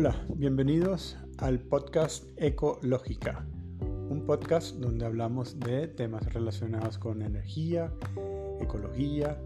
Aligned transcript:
Hola, 0.00 0.24
bienvenidos 0.32 1.16
al 1.38 1.58
podcast 1.58 2.22
Ecológica, 2.36 3.44
un 3.80 4.22
podcast 4.24 4.76
donde 4.76 5.04
hablamos 5.04 5.58
de 5.58 5.88
temas 5.88 6.32
relacionados 6.32 6.98
con 6.98 7.20
energía, 7.20 7.92
ecología 8.60 9.42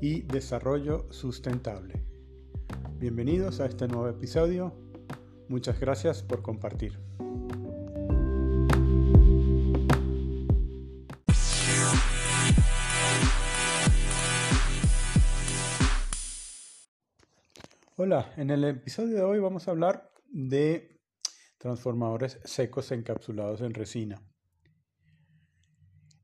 y 0.00 0.22
desarrollo 0.22 1.06
sustentable. 1.12 2.02
Bienvenidos 2.98 3.60
a 3.60 3.66
este 3.66 3.86
nuevo 3.86 4.08
episodio. 4.08 4.74
Muchas 5.48 5.78
gracias 5.78 6.20
por 6.20 6.42
compartir. 6.42 6.98
Hola, 17.98 18.30
en 18.36 18.50
el 18.50 18.62
episodio 18.64 19.16
de 19.16 19.22
hoy 19.22 19.38
vamos 19.38 19.66
a 19.66 19.70
hablar 19.70 20.12
de 20.28 21.00
transformadores 21.56 22.38
secos 22.44 22.92
encapsulados 22.92 23.62
en 23.62 23.72
resina. 23.72 24.22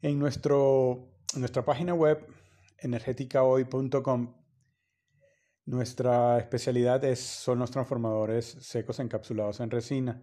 En, 0.02 0.18
nuestro, 0.18 1.14
nuestra 1.34 1.64
página 1.64 1.94
web 1.94 2.26
energéticahoy.com 2.76 4.34
nuestra 5.64 6.38
especialidad 6.40 7.02
es, 7.06 7.20
son 7.20 7.60
los 7.60 7.70
transformadores 7.70 8.44
secos 8.44 9.00
encapsulados 9.00 9.60
en 9.60 9.70
resina. 9.70 10.22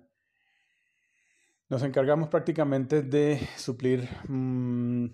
Nos 1.67 1.81
encargamos 1.81 2.29
prácticamente 2.29 3.01
de 3.01 3.39
suplir 3.57 4.07
mm, 4.27 5.07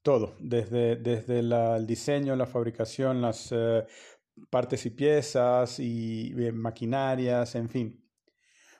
todo, 0.00 0.36
desde, 0.40 0.96
desde 0.96 1.40
el 1.40 1.86
diseño, 1.86 2.34
la 2.34 2.46
fabricación, 2.46 3.20
las 3.20 3.52
eh, 3.52 3.84
partes 4.48 4.86
y 4.86 4.90
piezas 4.90 5.78
y 5.78 6.32
eh, 6.38 6.52
maquinarias, 6.52 7.54
en 7.54 7.68
fin. 7.68 8.04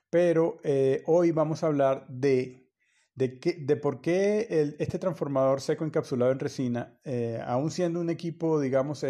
Pero 0.09 0.59
eh, 0.65 1.03
hoy 1.07 1.31
vamos 1.31 1.63
a 1.63 1.69
hablar 1.69 2.07
de, 2.09 2.69
de, 3.15 3.39
de 3.59 3.77
por 3.77 4.01
qué 4.01 4.75
este 4.79 4.99
transformador 4.99 5.61
seco 5.61 5.85
encapsulado 5.85 6.33
en 6.33 6.41
resina, 6.41 6.99
eh, 7.05 7.41
aún 7.47 7.71
siendo 7.71 8.01
un 8.01 8.11
equipo, 8.11 8.61
digamos, 8.61 9.05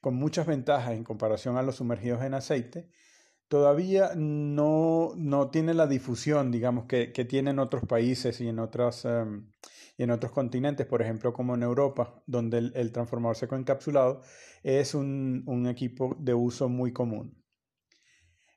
con 0.00 0.14
muchas 0.14 0.46
ventajas 0.46 0.92
en 0.92 1.04
comparación 1.04 1.56
a 1.56 1.62
los 1.62 1.76
sumergidos 1.76 2.22
en 2.22 2.34
aceite, 2.34 2.88
todavía 3.48 4.12
no, 4.16 5.12
no 5.16 5.50
tiene 5.50 5.74
la 5.74 5.86
difusión, 5.86 6.50
digamos, 6.50 6.86
que, 6.86 7.12
que 7.12 7.24
tiene 7.24 7.50
en 7.50 7.58
otros 7.58 7.84
países 7.86 8.40
y 8.40 8.48
en 8.48 8.58
otras... 8.58 9.04
Em, 9.04 9.50
y 9.98 10.04
en 10.04 10.12
otros 10.12 10.30
continentes, 10.32 10.86
por 10.86 11.02
ejemplo 11.02 11.32
como 11.32 11.56
en 11.56 11.64
Europa, 11.64 12.22
donde 12.26 12.58
el, 12.58 12.92
transformador 12.92 13.36
seco 13.36 13.56
encapsulado 13.56 14.22
es 14.62 14.94
un, 14.94 15.66
equipo 15.68 16.16
de 16.20 16.34
uso 16.34 16.68
muy 16.68 16.92
común. 16.92 17.42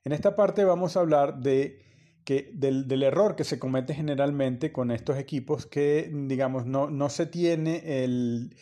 En 0.04 0.12
esta 0.12 0.36
parte 0.36 0.64
vamos 0.64 0.96
a 0.96 1.00
hablar 1.00 1.40
de 1.40 1.80
que 2.24 2.52
del, 2.54 3.02
error 3.02 3.34
que 3.34 3.42
se 3.42 3.58
comete 3.58 3.92
generalmente 3.92 4.70
con 4.70 4.92
estos 4.92 5.18
equipos 5.18 5.66
que, 5.66 6.12
digamos, 6.12 6.64
no, 6.64 7.08
se 7.08 7.26
tiene 7.26 8.04
el, 8.04 8.54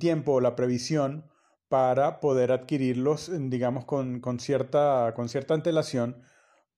tiempo 0.00 0.32
o 0.32 0.40
la 0.40 0.56
previsión 0.56 1.30
para 1.68 2.18
poder 2.18 2.50
adquirirlos, 2.50 3.30
digamos, 3.50 3.84
con, 3.84 4.22
cierta, 4.40 5.12
con 5.14 5.28
cierta 5.28 5.52
antelación 5.52 6.22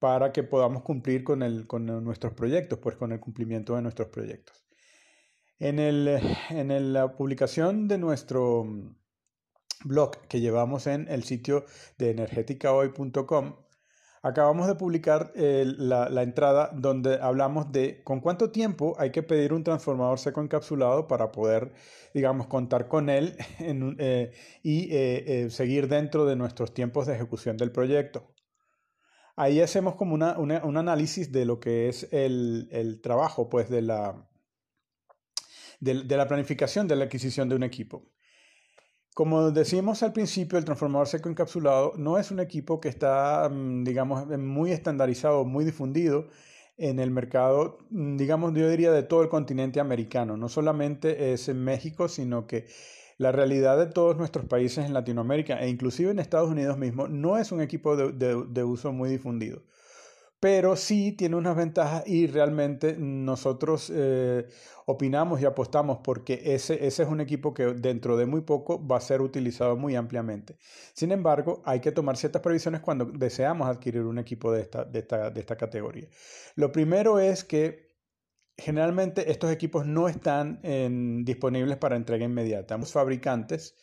para 0.00 0.32
que 0.32 0.42
podamos 0.42 0.82
cumplir 0.82 1.22
con, 1.22 1.44
el, 1.44 1.68
con 1.68 1.86
nuestros 1.86 2.34
proyectos, 2.34 2.80
pues 2.80 2.96
con 2.96 3.12
el 3.12 3.20
cumplimiento 3.20 3.76
de 3.76 3.82
nuestros 3.82 4.08
proyectos. 4.08 4.63
En, 5.58 5.78
el, 5.78 6.20
en 6.50 6.92
la 6.92 7.16
publicación 7.16 7.88
de 7.88 7.98
nuestro 7.98 8.66
blog 9.84 10.26
que 10.28 10.40
llevamos 10.40 10.86
en 10.86 11.08
el 11.08 11.24
sitio 11.24 11.64
de 11.98 12.10
energéticahoy.com, 12.10 13.54
acabamos 14.24 14.66
de 14.66 14.74
publicar 14.74 15.32
la, 15.34 16.08
la, 16.08 16.22
entrada 16.22 16.70
donde 16.74 17.18
hablamos 17.20 17.70
de 17.70 18.02
con 18.02 18.20
cuánto 18.20 18.50
tiempo 18.50 18.96
hay 18.98 19.10
que 19.10 19.22
pedir 19.22 19.52
un 19.52 19.62
transformador 19.62 20.18
seco 20.18 20.40
encapsulado 20.40 21.06
para 21.06 21.30
poder, 21.30 21.72
digamos, 22.14 22.46
contar 22.46 22.88
con 22.88 23.10
él 23.10 23.36
eh, 23.60 24.32
y 24.62 24.92
eh, 24.94 25.24
eh, 25.26 25.50
seguir 25.50 25.88
dentro 25.88 26.24
de 26.24 26.36
nuestros 26.36 26.72
tiempos 26.72 27.06
de 27.06 27.14
ejecución 27.14 27.58
del 27.58 27.70
proyecto. 27.70 28.34
Ahí 29.36 29.60
hacemos 29.60 29.96
como 29.96 30.14
una, 30.14 30.38
un 30.38 30.76
análisis 30.76 31.32
de 31.32 31.44
lo 31.44 31.58
que 31.58 31.88
es 31.88 32.08
el, 32.12 32.68
el 32.70 33.00
trabajo, 33.00 33.48
pues, 33.48 33.68
de 33.68 33.82
la, 33.82 34.28
de, 35.80 36.16
la 36.16 36.26
planificación 36.28 36.88
de 36.88 36.96
la 36.96 37.04
adquisición 37.04 37.48
de 37.48 37.56
un 37.56 37.62
equipo. 37.62 38.10
Como 39.14 39.50
decimos 39.52 40.02
al 40.02 40.12
principio, 40.12 40.58
el 40.58 40.64
transformador 40.64 41.06
seco 41.06 41.28
encapsulado 41.28 41.92
no 41.96 42.18
es 42.18 42.30
un 42.30 42.40
equipo 42.40 42.80
que 42.80 42.88
está, 42.88 43.48
mm, 43.48 43.84
digamos, 43.84 44.26
muy 44.38 44.72
estandarizado, 44.72 45.44
muy 45.44 45.64
difundido 45.64 46.28
en 46.76 46.98
el 46.98 47.10
mercado, 47.12 47.78
mm, 47.90 48.16
digamos, 48.16 48.52
yo 48.54 48.68
diría 48.68 48.90
de 48.90 49.04
todo 49.04 49.22
el 49.22 49.28
continente 49.28 49.78
americano. 49.78 50.36
No 50.36 50.48
solamente 50.48 51.32
es 51.32 51.48
en 51.48 51.62
México, 51.62 52.08
sino 52.08 52.46
que 52.48 52.66
la 53.18 53.30
realidad 53.30 53.78
de 53.78 53.86
todos 53.86 54.16
nuestros 54.16 54.46
países 54.46 54.84
en 54.84 54.92
Latinoamérica 54.94 55.60
e 55.60 55.68
inclusive 55.68 56.10
en 56.10 56.18
Estados 56.18 56.50
Unidos 56.50 56.78
mismo 56.78 57.06
no 57.06 57.38
es 57.38 57.52
un 57.52 57.60
equipo 57.60 57.96
de 57.96 58.64
uso 58.64 58.92
muy 58.92 59.08
difundido 59.08 59.62
pero 60.44 60.76
sí 60.76 61.12
tiene 61.12 61.36
unas 61.36 61.56
ventajas 61.56 62.06
y 62.06 62.26
realmente 62.26 62.96
nosotros 62.98 63.90
eh, 63.90 64.46
opinamos 64.84 65.40
y 65.40 65.46
apostamos 65.46 66.00
porque 66.04 66.38
ese, 66.44 66.86
ese 66.86 67.02
es 67.02 67.08
un 67.08 67.22
equipo 67.22 67.54
que 67.54 67.72
dentro 67.72 68.18
de 68.18 68.26
muy 68.26 68.42
poco 68.42 68.86
va 68.86 68.98
a 68.98 69.00
ser 69.00 69.22
utilizado 69.22 69.74
muy 69.78 69.96
ampliamente. 69.96 70.58
Sin 70.92 71.12
embargo, 71.12 71.62
hay 71.64 71.80
que 71.80 71.92
tomar 71.92 72.18
ciertas 72.18 72.42
previsiones 72.42 72.82
cuando 72.82 73.06
deseamos 73.06 73.66
adquirir 73.68 74.02
un 74.02 74.18
equipo 74.18 74.52
de 74.52 74.60
esta, 74.60 74.84
de 74.84 74.98
esta, 74.98 75.30
de 75.30 75.40
esta 75.40 75.56
categoría. 75.56 76.10
Lo 76.56 76.70
primero 76.70 77.20
es 77.20 77.42
que 77.42 77.96
generalmente 78.54 79.30
estos 79.30 79.50
equipos 79.50 79.86
no 79.86 80.08
están 80.10 80.60
disponibles 81.24 81.78
para 81.78 81.96
entrega 81.96 82.26
inmediata. 82.26 82.76
Los 82.76 82.92
fabricantes 82.92 83.76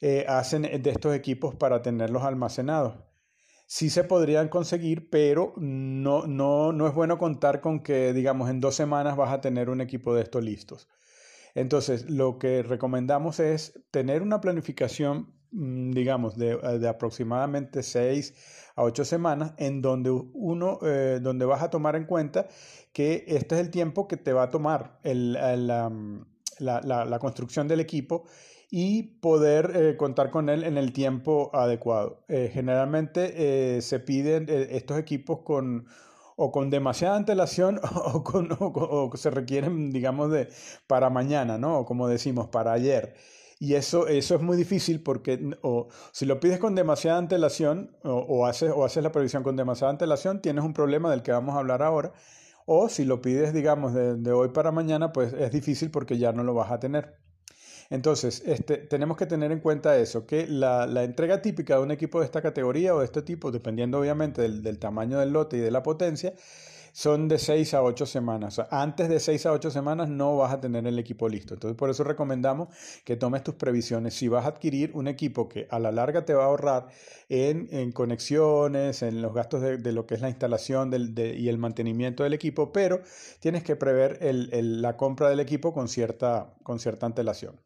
eh, 0.00 0.24
hacen 0.28 0.62
de 0.62 0.88
estos 0.88 1.16
equipos 1.16 1.56
para 1.56 1.82
tenerlos 1.82 2.22
almacenados 2.22 2.94
sí 3.66 3.90
se 3.90 4.04
podrían 4.04 4.48
conseguir, 4.48 5.10
pero 5.10 5.52
no, 5.56 6.26
no, 6.26 6.72
no 6.72 6.86
es 6.86 6.94
bueno 6.94 7.18
contar 7.18 7.60
con 7.60 7.80
que, 7.80 8.12
digamos, 8.12 8.48
en 8.48 8.60
dos 8.60 8.76
semanas 8.76 9.16
vas 9.16 9.32
a 9.32 9.40
tener 9.40 9.68
un 9.68 9.80
equipo 9.80 10.14
de 10.14 10.22
estos 10.22 10.42
listos. 10.42 10.88
Entonces, 11.54 12.08
lo 12.08 12.38
que 12.38 12.62
recomendamos 12.62 13.40
es 13.40 13.82
tener 13.90 14.22
una 14.22 14.40
planificación, 14.40 15.34
mm, 15.50 15.90
digamos, 15.92 16.36
de, 16.36 16.56
de 16.56 16.88
aproximadamente 16.88 17.82
seis 17.82 18.34
a 18.76 18.82
ocho 18.82 19.04
semanas, 19.04 19.54
en 19.56 19.82
donde 19.82 20.10
uno, 20.10 20.78
eh, 20.82 21.18
donde 21.20 21.44
vas 21.46 21.62
a 21.62 21.70
tomar 21.70 21.96
en 21.96 22.04
cuenta 22.04 22.46
que 22.92 23.24
este 23.26 23.56
es 23.56 23.60
el 23.62 23.70
tiempo 23.70 24.06
que 24.06 24.16
te 24.16 24.32
va 24.32 24.44
a 24.44 24.50
tomar 24.50 25.00
el, 25.02 25.32
la, 25.32 25.90
la, 26.58 27.04
la 27.04 27.18
construcción 27.18 27.68
del 27.68 27.80
equipo 27.80 28.24
y 28.70 29.04
poder 29.20 29.72
eh, 29.74 29.96
contar 29.96 30.30
con 30.30 30.48
él 30.48 30.64
en 30.64 30.76
el 30.78 30.92
tiempo 30.92 31.50
adecuado. 31.54 32.24
Eh, 32.28 32.50
generalmente 32.52 33.76
eh, 33.76 33.82
se 33.82 34.00
piden 34.00 34.46
estos 34.48 34.98
equipos 34.98 35.40
con 35.44 35.86
o 36.36 36.52
con 36.52 36.68
demasiada 36.70 37.16
antelación 37.16 37.80
o, 37.94 38.22
con, 38.24 38.48
o, 38.58 39.10
se 39.16 39.30
requieren, 39.30 39.90
digamos, 39.90 40.30
de 40.30 40.48
para 40.86 41.10
mañana, 41.10 41.58
¿no? 41.58 41.78
O 41.80 41.84
como 41.86 42.08
decimos, 42.08 42.48
para 42.48 42.72
ayer. 42.72 43.14
Y 43.58 43.74
eso, 43.74 44.06
eso 44.06 44.34
es 44.34 44.42
muy 44.42 44.56
difícil 44.56 45.02
porque 45.02 45.56
o, 45.62 45.88
si 46.12 46.26
lo 46.26 46.40
pides 46.40 46.58
con 46.58 46.74
demasiada 46.74 47.18
antelación 47.18 47.96
o, 48.04 48.46
haces, 48.46 48.70
o 48.74 48.84
haces 48.84 49.02
la 49.02 49.12
previsión 49.12 49.42
con 49.42 49.56
demasiada 49.56 49.90
antelación, 49.90 50.42
tienes 50.42 50.64
un 50.64 50.74
problema 50.74 51.10
del 51.10 51.22
que 51.22 51.32
vamos 51.32 51.54
a 51.56 51.60
hablar 51.60 51.82
ahora. 51.82 52.12
O 52.66 52.88
si 52.88 53.04
lo 53.04 53.22
pides, 53.22 53.54
digamos, 53.54 53.94
de, 53.94 54.16
de 54.16 54.32
hoy 54.32 54.48
para 54.50 54.72
mañana, 54.72 55.12
pues 55.12 55.32
es 55.32 55.50
difícil 55.52 55.90
porque 55.90 56.18
ya 56.18 56.32
no 56.32 56.42
lo 56.44 56.52
vas 56.54 56.70
a 56.70 56.80
tener. 56.80 57.25
Entonces, 57.90 58.42
este, 58.46 58.78
tenemos 58.78 59.16
que 59.16 59.26
tener 59.26 59.52
en 59.52 59.60
cuenta 59.60 59.96
eso, 59.96 60.26
que 60.26 60.46
la, 60.46 60.86
la, 60.86 61.04
entrega 61.04 61.42
típica 61.42 61.76
de 61.76 61.82
un 61.82 61.90
equipo 61.90 62.20
de 62.20 62.26
esta 62.26 62.42
categoría 62.42 62.94
o 62.94 63.00
de 63.00 63.04
este 63.04 63.22
tipo, 63.22 63.50
dependiendo 63.50 63.98
obviamente 63.98 64.42
del, 64.42 64.62
del 64.62 64.78
tamaño 64.78 65.18
del 65.18 65.32
lote 65.32 65.56
y 65.58 65.60
de 65.60 65.70
la 65.70 65.82
potencia, 65.82 66.34
son 66.96 67.28
de 67.28 67.38
6 67.38 67.74
a 67.74 67.82
8 67.82 68.06
semanas. 68.06 68.58
antes 68.70 69.10
de 69.10 69.20
6 69.20 69.44
a 69.44 69.52
8 69.52 69.70
semanas 69.70 70.08
no 70.08 70.38
vas 70.38 70.54
a 70.54 70.62
tener 70.62 70.86
el 70.86 70.98
equipo 70.98 71.28
listo. 71.28 71.52
Entonces, 71.52 71.76
por 71.76 71.90
eso 71.90 72.04
recomendamos 72.04 72.68
que 73.04 73.16
tomes 73.16 73.44
tus 73.44 73.56
previsiones. 73.56 74.14
Si 74.14 74.28
vas 74.28 74.46
a 74.46 74.48
adquirir 74.48 74.92
un 74.94 75.06
equipo 75.06 75.46
que 75.46 75.68
a 75.70 75.78
la 75.78 75.92
larga 75.92 76.24
te 76.24 76.32
va 76.32 76.44
a 76.44 76.46
ahorrar 76.46 76.86
en, 77.28 77.68
en 77.70 77.92
conexiones, 77.92 79.02
en 79.02 79.20
los 79.20 79.34
gastos 79.34 79.60
de, 79.60 79.76
de, 79.76 79.92
lo 79.92 80.06
que 80.06 80.14
es 80.14 80.22
la 80.22 80.30
instalación 80.30 80.90
del, 80.90 81.14
de, 81.14 81.36
y 81.36 81.50
el 81.50 81.58
mantenimiento 81.58 82.22
del 82.24 82.32
equipo, 82.32 82.72
pero 82.72 83.02
tienes 83.40 83.62
que 83.62 83.76
prever 83.76 84.16
el, 84.22 84.48
el, 84.54 84.80
la 84.80 84.96
compra 84.96 85.28
del 85.28 85.40
equipo 85.40 85.74
con 85.74 85.88
cierta, 85.88 86.54
con 86.62 86.78
cierta 86.78 87.04
antelación. 87.04 87.60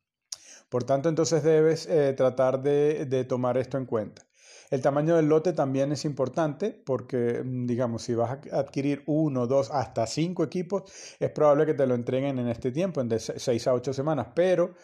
Por 0.71 0.85
tanto, 0.85 1.09
entonces 1.09 1.43
debes 1.43 1.87
eh, 1.87 2.15
tratar 2.15 2.63
de, 2.63 3.25
tomar 3.29 3.59
esto 3.59 3.77
en 3.77 3.87
cuenta. 3.87 4.23
El 4.71 4.81
tamaño 4.83 5.17
del 5.17 5.27
lote 5.29 5.53
también 5.53 5.91
es 5.93 6.05
importante 6.05 6.71
porque, 6.71 7.43
mm, 7.45 7.67
digamos, 7.67 8.03
si 8.03 8.15
vas 8.15 8.31
a 8.53 8.59
adquirir 8.59 9.03
uno, 9.07 9.47
dos, 9.49 9.71
hasta 9.73 10.07
cinco 10.07 10.45
equipos, 10.45 10.85
es 11.19 11.31
probable 11.31 11.67
que 11.67 11.75
te 11.75 11.87
lo 11.87 11.95
entreguen 11.97 12.39
en 12.39 12.49
este 12.49 12.71
tiempo, 12.73 13.01
en 13.01 13.09
de 13.09 13.19
seis 13.19 13.67
a 13.67 13.75
ocho 13.75 13.93
semanas. 13.93 14.29
Pero 14.35 14.75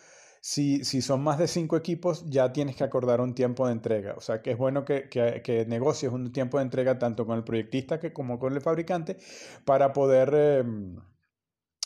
Si, 0.41 0.85
si, 0.85 1.03
son 1.03 1.23
más 1.25 1.39
de 1.39 1.49
cinco 1.49 1.77
equipos, 1.77 2.25
ya 2.29 2.53
tienes 2.53 2.77
que 2.77 2.85
acordar 2.85 3.21
un 3.21 3.35
tiempo 3.35 3.67
de 3.67 3.73
entrega. 3.73 4.15
O 4.17 4.21
sea, 4.21 4.43
que 4.43 4.53
es 4.53 4.59
bueno 4.59 4.85
que, 4.85 5.09
que, 5.09 5.43
que 5.43 5.67
negocies 5.67 6.13
un 6.13 6.31
tiempo 6.33 6.59
de 6.59 6.65
entrega 6.65 6.99
tanto 6.99 7.27
con 7.27 7.37
el 7.37 7.45
proyectista 7.45 7.99
que 7.99 8.13
como 8.13 8.39
con 8.39 8.53
el 8.55 8.61
fabricante 8.61 9.17
para 9.65 9.93
poder... 9.93 10.31
Eh, 10.35 10.65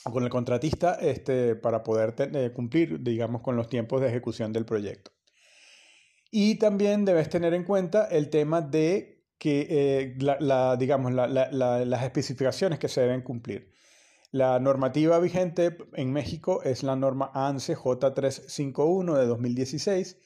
con 0.05 0.25
el 0.25 0.31
contratista 0.31 0.95
este, 0.95 1.57
para 1.57 1.83
poder 1.83 2.15
eh, 2.19 2.53
cumplir, 2.55 3.03
digamos, 3.03 3.43
con 3.43 3.57
los 3.57 3.69
tiempos 3.69 4.01
de 4.01 4.09
ejecución 4.09 4.53
del 4.53 4.65
proyecto. 4.65 5.11
Y 6.31 6.57
también 6.57 7.05
debes 7.05 7.29
tener 7.29 7.55
en 7.55 7.65
cuenta 7.65 8.07
el 8.07 8.31
tema 8.31 8.61
de 8.61 9.25
que, 9.39 9.67
eh, 9.71 10.17
la, 10.19 10.77
digamos, 10.77 11.13
las 11.13 12.03
especificaciones 12.05 12.79
que 12.79 12.89
se 12.89 13.01
deben 13.01 13.23
cumplir. 13.23 13.73
La 14.31 14.61
normativa 14.61 15.19
vigente 15.19 15.77
en 15.95 16.13
México 16.13 16.63
es 16.63 16.85
la 16.85 16.95
norma 16.95 17.33
ANSE 17.35 17.77
J351 17.77 19.19
de 19.19 19.27
2016. 19.27 20.19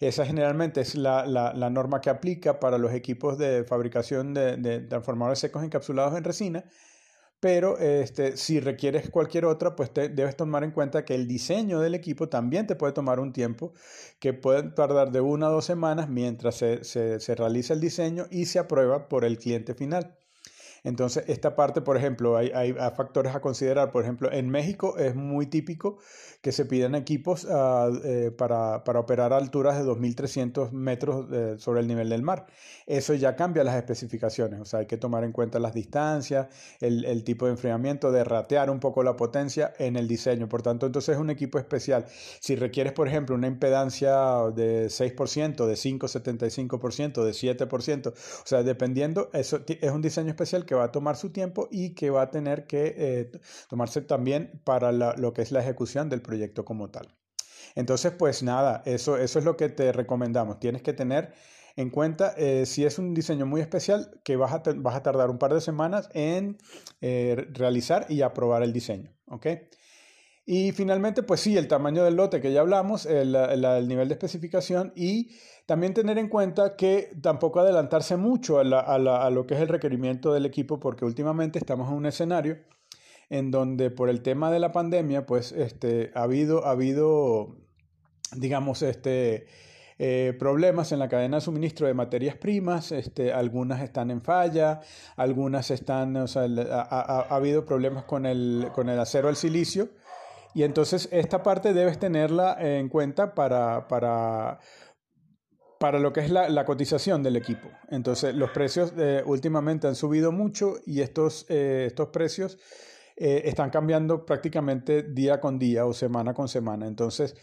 Esa 0.00 0.24
generalmente 0.24 0.80
es 0.80 0.94
la, 0.94 1.24
norma 1.72 2.00
que 2.00 2.10
aplica 2.10 2.60
para 2.60 2.78
los 2.78 2.92
equipos 2.92 3.36
de 3.36 3.64
fabricación 3.64 4.32
de, 4.32 4.56
de 4.58 4.80
transformadores 4.80 5.40
secos 5.40 5.64
encapsulados 5.64 6.16
en 6.16 6.22
resina 6.22 6.64
pero 7.40 7.78
este, 7.78 8.36
si 8.36 8.60
requieres 8.60 9.10
cualquier 9.10 9.44
otra, 9.44 9.76
pues 9.76 9.92
te, 9.92 10.08
debes 10.08 10.36
tomar 10.36 10.64
en 10.64 10.72
cuenta 10.72 11.04
que 11.04 11.14
el 11.14 11.26
diseño 11.28 11.80
del 11.80 11.94
equipo 11.94 12.28
también 12.28 12.66
te 12.66 12.76
puede 12.76 12.92
tomar 12.92 13.20
un 13.20 13.32
tiempo, 13.32 13.72
que 14.18 14.34
puede 14.34 14.64
tardar 14.72 15.12
de 15.12 15.20
una 15.20 15.46
a 15.46 15.50
dos 15.50 15.64
semanas 15.64 16.08
mientras 16.08 16.56
se, 16.56 16.84
se, 16.84 17.20
se 17.20 17.34
realiza 17.34 17.74
el 17.74 17.80
diseño 17.80 18.26
y 18.30 18.46
se 18.46 18.58
aprueba 18.58 19.08
por 19.08 19.24
el 19.24 19.38
cliente 19.38 19.74
final. 19.74 20.16
Entonces, 20.88 21.24
esta 21.26 21.54
parte, 21.54 21.82
por 21.82 21.98
ejemplo, 21.98 22.38
hay, 22.38 22.72
factores 22.96 23.34
a 23.34 23.40
considerar. 23.40 23.92
Por 23.92 24.02
ejemplo, 24.04 24.32
en 24.32 24.48
México 24.48 24.96
es 24.96 25.14
muy 25.14 25.44
típico 25.44 25.98
que 26.40 26.50
se 26.50 26.64
piden 26.64 26.94
equipos 26.94 27.46
ah, 27.50 27.90
eh, 28.04 28.30
para, 28.36 28.84
para, 28.84 29.00
operar 29.00 29.34
a 29.34 29.36
alturas 29.36 29.76
de 29.76 29.84
2.300 29.84 30.70
metros 30.70 31.26
eh, 31.30 31.56
sobre 31.58 31.80
el 31.80 31.88
nivel 31.88 32.08
del 32.08 32.22
mar. 32.22 32.46
Eso 32.86 33.12
ya 33.12 33.36
cambia 33.36 33.64
las 33.64 33.76
especificaciones, 33.76 34.60
o 34.60 34.64
sea, 34.64 34.80
hay 34.80 34.86
que 34.86 34.96
tomar 34.96 35.24
en 35.24 35.32
cuenta 35.32 35.58
las 35.58 35.74
distancias, 35.74 36.46
el, 36.80 37.04
el 37.04 37.22
tipo 37.22 37.44
de 37.44 37.52
enfriamiento, 37.52 38.10
de 38.10 38.24
ratear 38.24 38.70
un 38.70 38.80
poco 38.80 39.02
la 39.02 39.14
potencia 39.14 39.74
en 39.78 39.96
el 39.96 40.08
diseño. 40.08 40.48
Por 40.48 40.62
tanto, 40.62 40.86
entonces 40.86 41.16
es 41.16 41.20
un 41.20 41.28
equipo 41.28 41.58
especial. 41.58 42.06
Si 42.40 42.56
requieres, 42.56 42.94
por 42.94 43.08
ejemplo, 43.08 43.34
una 43.34 43.46
impedancia 43.46 44.16
de 44.54 44.86
6%, 44.86 45.66
de 45.66 45.74
5,75%, 45.74 47.24
de 47.24 47.32
7%, 47.32 48.06
o 48.08 48.46
sea, 48.46 48.62
dependiendo, 48.62 49.28
eso 49.34 49.60
es 49.66 49.90
un 49.90 50.00
diseño 50.00 50.30
especial 50.30 50.64
que 50.64 50.77
va 50.78 50.84
a 50.84 50.92
tomar 50.92 51.16
su 51.16 51.30
tiempo 51.30 51.68
y 51.70 51.94
que 51.94 52.10
va 52.10 52.22
a 52.22 52.30
tener 52.30 52.66
que 52.66 52.94
eh, 52.96 53.30
tomarse 53.68 54.00
también 54.02 54.60
para 54.64 54.92
lo 54.92 55.32
que 55.32 55.42
es 55.42 55.52
la 55.52 55.60
ejecución 55.60 56.08
del 56.08 56.22
proyecto 56.22 56.64
como 56.64 56.90
tal. 56.90 57.14
Entonces, 57.74 58.12
pues 58.18 58.42
nada, 58.42 58.82
eso, 58.86 59.16
eso 59.18 59.38
es 59.38 59.44
lo 59.44 59.56
que 59.56 59.68
te 59.68 59.92
recomendamos. 59.92 60.58
Tienes 60.58 60.82
que 60.82 60.92
tener 60.92 61.32
en 61.76 61.90
cuenta 61.90 62.34
eh, 62.36 62.66
si 62.66 62.84
es 62.84 62.98
un 62.98 63.14
diseño 63.14 63.46
muy 63.46 63.60
especial 63.60 64.20
que 64.24 64.36
vas 64.36 64.52
a, 64.52 64.62
vas 64.76 64.96
a 64.96 65.02
tardar 65.02 65.30
un 65.30 65.38
par 65.38 65.54
de 65.54 65.60
semanas 65.60 66.08
en 66.12 66.58
eh, 67.00 67.46
realizar 67.52 68.06
y 68.08 68.22
aprobar 68.22 68.62
el 68.62 68.72
diseño. 68.72 69.12
¿ok? 69.26 69.46
Y 70.50 70.72
finalmente, 70.72 71.22
pues 71.22 71.40
sí, 71.40 71.58
el 71.58 71.68
tamaño 71.68 72.02
del 72.04 72.16
lote 72.16 72.40
que 72.40 72.50
ya 72.50 72.62
hablamos, 72.62 73.04
el, 73.04 73.34
el 73.34 73.86
nivel 73.86 74.08
de 74.08 74.14
especificación 74.14 74.94
y 74.96 75.36
también 75.66 75.92
tener 75.92 76.16
en 76.16 76.28
cuenta 76.28 76.74
que 76.74 77.10
tampoco 77.20 77.60
adelantarse 77.60 78.16
mucho 78.16 78.58
a, 78.58 79.30
lo 79.30 79.46
que 79.46 79.52
es 79.52 79.60
el 79.60 79.68
requerimiento 79.68 80.32
del 80.32 80.46
equipo, 80.46 80.80
porque 80.80 81.04
últimamente 81.04 81.58
estamos 81.58 81.90
en 81.90 81.96
un 81.96 82.06
escenario 82.06 82.56
en 83.28 83.50
donde 83.50 83.90
por 83.90 84.08
el 84.08 84.22
tema 84.22 84.50
de 84.50 84.58
la 84.58 84.72
pandemia, 84.72 85.26
pues 85.26 85.52
este, 85.52 86.12
ha, 86.14 86.22
habido, 86.22 86.64
ha 86.64 86.70
habido, 86.70 87.58
digamos, 88.34 88.80
este, 88.80 89.48
eh, 89.98 90.34
problemas 90.38 90.92
en 90.92 90.98
la 90.98 91.10
cadena 91.10 91.36
de 91.36 91.40
suministro 91.42 91.86
de 91.86 91.92
materias 91.92 92.36
primas, 92.36 92.90
este, 92.90 93.34
algunas 93.34 93.82
están 93.82 94.10
en 94.10 94.22
falla, 94.22 94.80
algunas 95.14 95.70
están, 95.70 96.16
o 96.16 96.26
sea, 96.26 96.44
ha, 96.44 97.26
habido 97.28 97.66
problemas 97.66 98.04
con 98.04 98.24
el, 98.24 98.68
con 98.74 98.88
el 98.88 98.98
acero 98.98 99.28
al 99.28 99.36
silicio, 99.36 99.90
y 100.54 100.62
entonces 100.62 101.08
esta 101.12 101.42
parte 101.42 101.72
debes 101.72 101.98
tenerla 101.98 102.56
en 102.60 102.88
cuenta 102.88 103.34
para, 103.34 103.86
para 103.88 104.58
para 105.78 106.00
lo 106.00 106.12
que 106.12 106.20
es 106.20 106.30
la, 106.30 106.64
cotización 106.64 107.22
del 107.22 107.36
equipo. 107.36 107.68
Entonces, 107.90 108.34
los 108.34 108.50
precios 108.50 108.92
eh, 108.98 109.22
últimamente 109.24 109.86
han 109.86 109.94
subido 109.94 110.32
mucho 110.32 110.74
y 110.84 111.00
estos, 111.00 111.46
eh, 111.48 111.84
estos 111.86 112.08
precios 112.08 112.58
eh, 113.16 113.42
están 113.44 113.70
cambiando 113.70 114.26
prácticamente 114.26 115.02
día 115.02 115.40
con 115.40 115.58
día 115.58 115.86
o 115.86 115.92
semana 115.92 116.34
con 116.34 116.48
semana. 116.48 116.86
Entonces, 116.86 117.36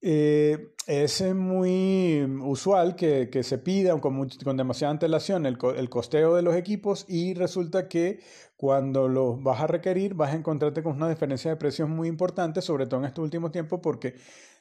es 0.00 1.34
muy 1.34 2.22
usual 2.42 2.96
que, 2.96 3.42
se 3.42 3.58
pida 3.58 3.98
con, 4.00 4.28
con 4.44 4.56
demasiada 4.56 4.92
antelación 4.92 5.46
el, 5.46 5.58
el, 5.76 5.88
costeo 5.88 6.34
de 6.34 6.42
los 6.42 6.54
equipos 6.54 7.04
y 7.08 7.34
resulta 7.34 7.88
que 7.88 8.20
cuando 8.56 9.08
los 9.08 9.42
vas 9.42 9.60
a 9.60 9.66
requerir 9.66 10.14
vas 10.14 10.32
a 10.32 10.36
encontrarte 10.36 10.82
con 10.82 10.96
una 10.96 11.08
diferencia 11.08 11.50
de 11.50 11.56
precios 11.56 11.88
muy 11.88 12.08
importante, 12.08 12.62
sobre 12.62 12.86
todo 12.86 13.00
en 13.00 13.06
estos 13.06 13.24
últimos 13.24 13.52
tiempos, 13.52 13.80
porque 13.82 14.14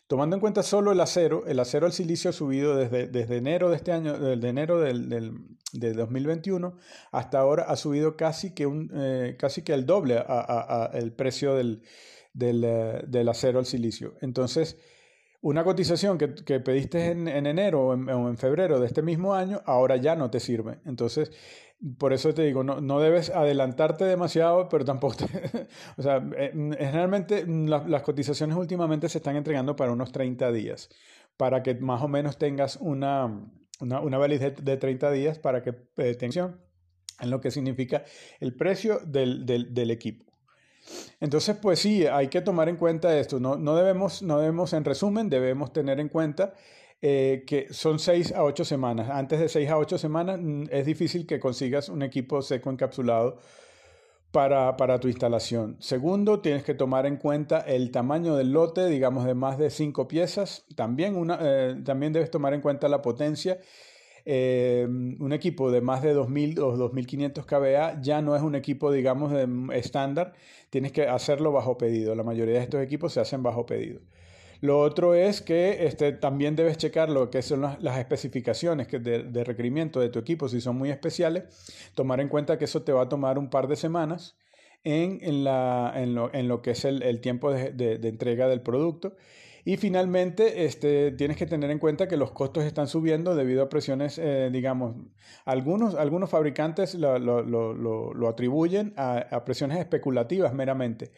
Tomando 0.07 0.35
en 0.35 0.39
cuenta 0.39 0.61
solo 0.61 0.91
el 0.91 1.01
acero, 1.01 1.47
el 1.47 1.59
acero 1.59 1.87
al 1.87 1.91
silicio 1.91 2.29
ha 2.29 2.33
subido 2.33 2.75
desde, 2.75 3.07
desde 3.07 3.37
enero 3.37 3.71
de 3.71 3.77
este 3.77 3.91
año, 3.91 4.13
desde 4.19 4.49
enero 4.49 4.79
del, 4.79 5.09
del, 5.09 5.33
de 5.73 5.93
2021 5.93 6.77
hasta 7.11 7.39
ahora 7.39 7.63
ha 7.63 7.75
subido 7.75 8.15
casi 8.15 8.53
que, 8.53 8.67
un, 8.67 8.91
eh, 8.93 9.35
casi 9.39 9.63
que 9.63 9.73
el 9.73 9.87
doble 9.87 10.17
a, 10.19 10.23
a, 10.27 10.91
el 10.93 11.11
precio 11.11 11.55
del, 11.55 11.81
del, 12.33 12.63
eh, 12.63 13.03
del, 13.07 13.29
acero 13.29 13.57
al 13.57 13.65
silicio. 13.65 14.13
Entonces, 14.21 14.77
una 15.45 15.63
cotización 15.63 16.17
que, 16.17 16.33
que 16.33 16.59
pediste 16.59 17.11
en, 17.11 17.27
en 17.27 17.45
enero 17.45 17.89
o 17.89 17.93
en, 17.93 18.35
febrero 18.35 18.79
de 18.79 18.87
este 18.87 19.03
mismo 19.03 19.35
año, 19.35 19.61
ahora 19.65 19.95
ya 19.95 20.15
no 20.15 20.31
te 20.31 20.39
sirve. 20.39 20.79
Entonces, 20.85 21.31
por 21.99 22.13
eso 22.13 22.33
te 22.33 22.41
digo, 22.41 22.63
no, 22.63 22.81
no 22.81 22.99
debes 22.99 23.29
adelantarte 23.29 24.05
demasiado, 24.05 24.67
pero 24.69 24.83
tampoco... 24.85 25.17
o 25.97 26.01
sea, 26.01 26.17
eh, 26.35 26.49
generalmente 26.79 27.45
las 27.45 28.01
cotizaciones 28.01 28.57
últimamente 28.57 29.07
se 29.07 29.19
están 29.19 29.35
entregando 29.35 29.75
para 29.75 29.91
unos 29.91 30.11
30 30.11 30.51
días, 30.51 30.89
para 31.37 31.61
que 31.61 31.75
más 31.75 32.01
o 32.01 32.07
menos 32.07 32.39
tengas 32.39 32.77
una, 32.77 33.47
una, 33.79 33.99
una 33.99 34.17
validez 34.17 34.55
de 34.59 34.77
30 34.77 35.11
días 35.11 35.37
para 35.37 35.61
que 35.61 35.75
eh, 35.97 36.15
tengas 36.15 36.55
en 37.19 37.29
lo 37.29 37.39
que 37.39 37.51
significa 37.51 38.03
el 38.39 38.55
precio 38.55 38.99
del, 39.05 39.45
del, 39.45 39.75
del, 39.75 39.91
equipo. 39.91 40.25
Entonces, 41.19 41.57
pues 41.61 41.79
sí, 41.79 42.05
hay 42.05 42.27
que 42.27 42.41
tomar 42.41 42.69
en 42.69 42.77
cuenta 42.77 43.17
esto. 43.17 43.39
No, 43.39 43.57
no, 43.57 43.75
debemos, 43.75 44.21
no 44.21 44.39
debemos, 44.39 44.73
en 44.73 44.85
resumen, 44.85 45.29
debemos 45.29 45.73
tener 45.73 45.99
en 45.99 46.09
cuenta 46.09 46.53
eh, 47.01 47.43
que 47.45 47.67
son 47.71 47.99
6 47.99 48.33
a 48.33 48.43
8 48.43 48.65
semanas. 48.65 49.09
Antes 49.09 49.39
de 49.39 49.49
6 49.49 49.69
a 49.69 49.77
8 49.77 49.97
semanas 49.97 50.39
mm, 50.41 50.65
es 50.71 50.85
difícil 50.85 51.25
que 51.25 51.39
consigas 51.39 51.89
un 51.89 52.01
equipo 52.03 52.41
seco 52.41 52.69
encapsulado 52.69 53.37
para, 54.31 54.75
para, 54.75 54.99
tu 54.99 55.07
instalación. 55.07 55.77
Segundo, 55.79 56.41
tienes 56.41 56.63
que 56.63 56.73
tomar 56.73 57.05
en 57.05 57.17
cuenta 57.17 57.59
el 57.59 57.91
tamaño 57.91 58.35
del 58.35 58.51
lote, 58.51 58.87
digamos 58.87 59.25
de 59.25 59.33
más 59.33 59.57
de 59.57 59.69
5 59.69 60.07
piezas. 60.07 60.65
También, 60.75 61.15
una, 61.15 61.39
eh, 61.41 61.81
también 61.85 62.11
debes 62.11 62.31
tomar 62.31 62.53
en 62.53 62.61
cuenta 62.61 62.89
la 62.89 63.01
potencia. 63.01 63.59
Eh, 64.27 64.87
un 64.87 65.33
equipo 65.33 65.71
de 65.71 65.81
más 65.81 66.01
de 66.01 66.15
2.000 66.15 66.59
o 66.59 66.75
2.500 66.75 67.45
kVA 67.45 68.01
ya 68.01 68.21
no 68.21 68.35
es 68.35 68.41
un 68.41 68.55
equipo, 68.55 68.91
digamos, 68.91 69.31
estándar. 69.73 70.33
Tienes 70.69 70.91
que 70.91 71.07
hacerlo 71.07 71.51
bajo 71.51 71.77
pedido. 71.77 72.15
La 72.15 72.23
mayoría 72.23 72.55
de 72.55 72.61
estos 72.61 72.81
equipos 72.81 73.13
se 73.13 73.19
hacen 73.19 73.43
bajo 73.43 73.65
pedido. 73.65 74.01
Lo 74.61 74.79
otro 74.79 75.13
es 75.13 75.41
que 75.41 75.85
este, 75.85 76.11
también 76.11 76.55
debes 76.55 76.77
checar 76.77 77.09
lo 77.09 77.29
que 77.29 77.41
son 77.41 77.61
las, 77.61 77.99
especificaciones 77.99 78.87
que 78.87 78.99
de, 78.99 79.43
requerimiento 79.43 79.99
de 79.99 80.09
tu 80.09 80.19
equipo, 80.19 80.49
si 80.49 80.61
son 80.61 80.77
muy 80.77 80.89
especiales, 80.89 81.43
tomar 81.93 82.19
en 82.19 82.29
cuenta 82.29 82.57
que 82.57 82.65
eso 82.65 82.81
te 82.81 82.91
va 82.91 83.03
a 83.03 83.09
tomar 83.09 83.37
un 83.37 83.49
par 83.49 83.67
de 83.67 83.75
semanas 83.75 84.37
en, 84.83 85.19
en, 85.21 85.43
la, 85.43 85.93
en, 85.95 86.15
lo, 86.15 86.33
en 86.33 86.47
lo, 86.47 86.61
que 86.61 86.71
es 86.71 86.85
el, 86.85 87.03
el 87.03 87.21
tiempo 87.21 87.51
de, 87.51 87.71
de, 87.73 88.07
entrega 88.07 88.47
del 88.47 88.61
producto. 88.61 89.15
Y 89.65 89.77
finalmente, 89.77 90.65
este, 90.65 91.11
tienes 91.11 91.37
que 91.37 91.47
tener 91.47 91.71
en 91.71 91.79
cuenta 91.79 92.07
que 92.07 92.17
los 92.17 92.31
costos 92.31 92.63
están 92.65 92.87
subiendo 92.87 93.35
debido 93.35 93.63
a 93.63 93.69
presiones, 93.69 94.19
eh, 94.19 94.49
digamos, 94.51 94.95
algunos, 95.43 95.95
algunos 95.95 96.29
fabricantes 96.29 96.93
lo, 96.93 97.17
lo, 97.17 97.73
lo 97.73 98.27
atribuyen 98.29 98.93
a, 98.95 99.17
a 99.17 99.43
presiones 99.43 99.79
especulativas 99.79 100.53
meramente. 100.53 101.11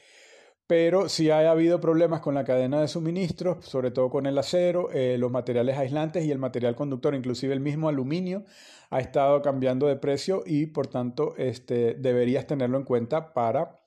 Pero 0.65 1.07
sí 1.07 1.29
ha 1.29 1.49
habido 1.49 1.79
problemas 1.79 2.19
con 2.19 2.35
la 2.35 2.43
cadena 2.43 2.81
de 2.81 2.89
suministros, 2.89 3.65
sobre 3.65 3.91
todo 3.91 4.09
con 4.09 4.25
el 4.25 4.37
acero, 4.37 4.91
eh, 4.91 5.17
los 5.17 5.31
materiales 5.31 5.77
aislantes 5.77 6.25
y 6.25 6.31
el 6.31 6.39
material 6.39 6.75
conductor, 6.75 7.15
inclusive 7.15 7.53
el 7.53 7.61
mismo 7.61 7.87
aluminio, 7.87 8.43
ha 8.89 8.99
estado 8.99 9.41
cambiando 9.41 9.87
de 9.87 9.95
precio 9.95 10.43
y 10.45 10.67
por 10.67 10.87
tanto 10.87 11.35
este, 11.37 11.95
deberías 11.95 12.47
tenerlo 12.47 12.77
en 12.77 12.83
cuenta 12.83 13.33
para 13.33 13.79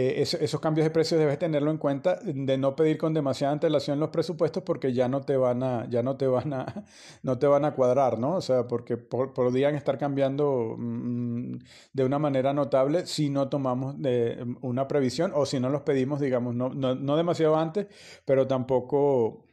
eh, 0.00 0.22
esos 0.22 0.60
cambios 0.60 0.84
de 0.84 0.90
precios 0.90 1.18
debes 1.18 1.40
tenerlo 1.40 1.72
en 1.72 1.78
cuenta 1.78 2.20
de 2.22 2.56
no 2.56 2.76
pedir 2.76 2.98
con 2.98 3.14
demasiada 3.14 3.52
antelación 3.52 3.98
los 3.98 4.10
presupuestos 4.10 4.62
porque 4.62 4.92
ya 4.92 5.08
no 5.08 5.22
te 5.22 5.36
van 5.36 5.64
a, 5.64 5.88
ya 5.90 6.04
no 6.04 6.16
te 6.16 6.28
van 6.28 6.52
a, 6.52 6.66
no 7.24 7.36
te 7.38 7.48
van 7.48 7.64
a 7.64 7.74
cuadrar, 7.74 8.16
¿no? 8.16 8.36
O 8.36 8.40
sea, 8.40 8.68
porque 8.68 8.96
podrían 8.96 9.74
estar 9.74 9.98
cambiando 9.98 10.76
mm, 10.78 11.58
de 11.92 12.04
una 12.04 12.20
manera 12.20 12.52
notable 12.52 13.06
si 13.06 13.28
no 13.28 13.48
tomamos 13.48 14.00
de, 14.00 14.46
una 14.60 14.86
previsión 14.86 15.32
o 15.34 15.46
si 15.46 15.58
no 15.58 15.68
los 15.68 15.82
pedimos, 15.82 16.20
digamos, 16.20 16.54
no, 16.54 16.68
no, 16.68 16.94
no 16.94 17.16
demasiado 17.16 17.56
antes, 17.56 17.88
pero 18.24 18.46
tampoco 18.46 19.46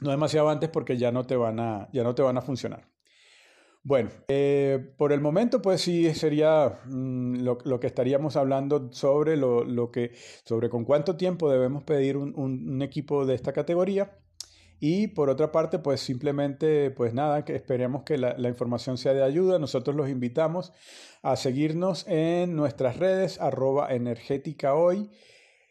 no 0.00 0.10
demasiado 0.10 0.50
antes 0.50 0.68
porque 0.68 0.98
ya 0.98 1.10
no 1.10 1.24
te 1.26 1.36
van 1.36 1.58
a, 1.58 1.88
ya 1.92 2.04
no 2.04 2.14
te 2.14 2.20
van 2.22 2.36
a 2.36 2.42
funcionar. 2.42 2.86
Bueno, 3.82 4.10
eh, 4.28 4.92
por 4.98 5.12
el 5.12 5.22
momento, 5.22 5.62
pues 5.62 5.80
sí 5.80 6.12
sería 6.14 6.80
mm, 6.84 7.42
lo, 7.42 7.80
que 7.80 7.86
estaríamos 7.86 8.36
hablando 8.36 8.92
sobre 8.92 9.36
lo, 9.38 9.90
que, 9.90 10.12
sobre 10.44 10.68
con 10.68 10.84
cuánto 10.84 11.16
tiempo 11.16 11.50
debemos 11.50 11.82
pedir 11.84 12.18
un, 12.18 12.82
equipo 12.82 13.24
de 13.24 13.34
esta 13.34 13.52
categoría. 13.52 14.18
Y 14.80 15.08
por 15.08 15.28
otra 15.30 15.52
parte, 15.52 15.78
pues 15.78 16.00
simplemente, 16.00 16.90
pues 16.90 17.14
nada, 17.14 17.44
que 17.44 17.54
esperemos 17.54 18.02
que 18.02 18.18
la, 18.18 18.36
la, 18.38 18.48
información 18.48 18.98
sea 18.98 19.14
de 19.14 19.22
ayuda. 19.22 19.58
Nosotros 19.58 19.96
los 19.96 20.08
invitamos 20.08 20.72
a 21.22 21.36
seguirnos 21.36 22.06
en 22.06 22.56
nuestras 22.56 22.96
redes, 22.98 23.40
arroba 23.40 23.94
energética 23.94 24.74
hoy 24.74 25.10